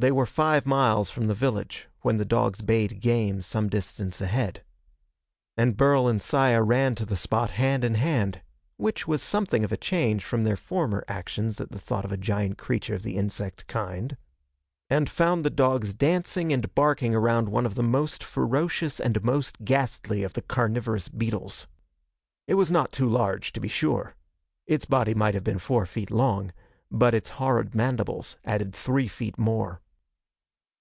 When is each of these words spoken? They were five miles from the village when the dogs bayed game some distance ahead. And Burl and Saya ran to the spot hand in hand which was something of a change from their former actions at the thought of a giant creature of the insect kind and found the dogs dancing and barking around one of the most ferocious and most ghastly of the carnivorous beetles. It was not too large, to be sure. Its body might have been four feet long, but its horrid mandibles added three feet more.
They 0.00 0.10
were 0.12 0.24
five 0.24 0.64
miles 0.64 1.10
from 1.10 1.26
the 1.26 1.34
village 1.34 1.86
when 2.00 2.16
the 2.16 2.24
dogs 2.24 2.62
bayed 2.62 3.00
game 3.02 3.42
some 3.42 3.68
distance 3.68 4.22
ahead. 4.22 4.64
And 5.58 5.76
Burl 5.76 6.08
and 6.08 6.22
Saya 6.22 6.62
ran 6.62 6.94
to 6.94 7.04
the 7.04 7.18
spot 7.18 7.50
hand 7.50 7.84
in 7.84 7.96
hand 7.96 8.40
which 8.78 9.06
was 9.06 9.20
something 9.22 9.62
of 9.62 9.72
a 9.72 9.76
change 9.76 10.24
from 10.24 10.44
their 10.44 10.56
former 10.56 11.04
actions 11.06 11.60
at 11.60 11.70
the 11.70 11.78
thought 11.78 12.06
of 12.06 12.12
a 12.12 12.16
giant 12.16 12.56
creature 12.56 12.94
of 12.94 13.02
the 13.02 13.16
insect 13.18 13.66
kind 13.66 14.16
and 14.88 15.10
found 15.10 15.42
the 15.44 15.50
dogs 15.50 15.92
dancing 15.92 16.50
and 16.50 16.74
barking 16.74 17.14
around 17.14 17.50
one 17.50 17.66
of 17.66 17.74
the 17.74 17.82
most 17.82 18.24
ferocious 18.24 19.00
and 19.00 19.22
most 19.22 19.66
ghastly 19.66 20.22
of 20.22 20.32
the 20.32 20.40
carnivorous 20.40 21.10
beetles. 21.10 21.66
It 22.46 22.54
was 22.54 22.70
not 22.70 22.90
too 22.90 23.06
large, 23.10 23.52
to 23.52 23.60
be 23.60 23.68
sure. 23.68 24.14
Its 24.66 24.86
body 24.86 25.12
might 25.12 25.34
have 25.34 25.44
been 25.44 25.58
four 25.58 25.84
feet 25.84 26.10
long, 26.10 26.54
but 26.90 27.12
its 27.14 27.28
horrid 27.36 27.74
mandibles 27.74 28.38
added 28.46 28.74
three 28.74 29.06
feet 29.06 29.36
more. 29.36 29.82